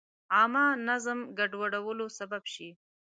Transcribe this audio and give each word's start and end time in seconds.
عامه 0.35 0.65
نظم 0.87 1.19
ګډوډولو 1.37 2.05
سبب 2.17 2.43
شي. 2.53 2.69